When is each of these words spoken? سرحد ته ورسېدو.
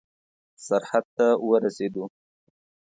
سرحد 0.65 1.05
ته 1.17 1.27
ورسېدو. 1.47 2.03